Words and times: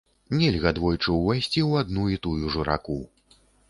Нельга 0.37 0.71
двойчы 0.77 1.13
ўвайсці 1.19 1.59
ў 1.69 1.87
адну 1.87 2.09
і 2.17 2.21
тую 2.27 2.45
ж 2.57 2.69
раку. 2.73 3.03